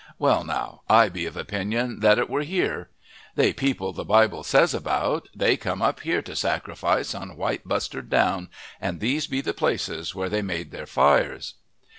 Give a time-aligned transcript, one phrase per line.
[0.17, 2.89] Well now, I be of opinion that it were here.
[3.35, 8.09] They people the Bible says about, they come up here to sacrifice on White Bustard
[8.09, 8.49] Down,
[8.81, 11.53] and these be the places where they made their fires."